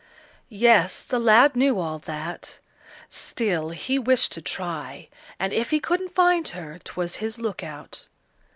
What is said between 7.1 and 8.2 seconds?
his look out.